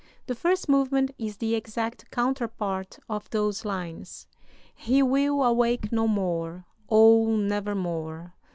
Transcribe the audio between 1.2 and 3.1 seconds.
the exact counterpart